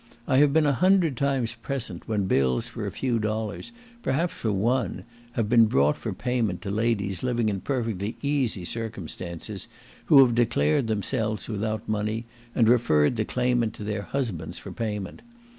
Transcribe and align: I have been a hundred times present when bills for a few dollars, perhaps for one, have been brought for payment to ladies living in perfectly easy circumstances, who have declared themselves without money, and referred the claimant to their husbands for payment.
I 0.27 0.37
have 0.37 0.51
been 0.51 0.65
a 0.65 0.73
hundred 0.73 1.15
times 1.15 1.53
present 1.53 2.07
when 2.07 2.25
bills 2.25 2.67
for 2.67 2.87
a 2.87 2.91
few 2.91 3.19
dollars, 3.19 3.71
perhaps 4.01 4.33
for 4.33 4.51
one, 4.51 5.03
have 5.33 5.47
been 5.47 5.65
brought 5.65 5.95
for 5.95 6.11
payment 6.11 6.63
to 6.63 6.71
ladies 6.71 7.21
living 7.21 7.49
in 7.49 7.61
perfectly 7.61 8.17
easy 8.19 8.65
circumstances, 8.65 9.67
who 10.05 10.25
have 10.25 10.33
declared 10.33 10.87
themselves 10.87 11.47
without 11.47 11.87
money, 11.87 12.25
and 12.55 12.67
referred 12.67 13.15
the 13.15 13.25
claimant 13.25 13.75
to 13.75 13.83
their 13.83 14.01
husbands 14.01 14.57
for 14.57 14.71
payment. 14.71 15.21